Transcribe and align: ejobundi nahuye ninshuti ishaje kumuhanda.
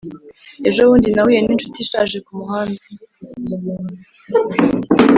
ejobundi 0.69 1.07
nahuye 1.15 1.39
ninshuti 1.41 1.77
ishaje 1.81 2.17
kumuhanda. 2.25 2.81